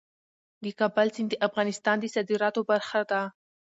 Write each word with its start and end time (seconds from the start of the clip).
د 0.63 0.65
کابل 0.79 1.07
سیند 1.15 1.29
د 1.31 1.35
افغانستان 1.47 1.95
د 1.99 2.05
صادراتو 2.15 2.61
برخه 2.71 3.01
ده. 3.11 3.21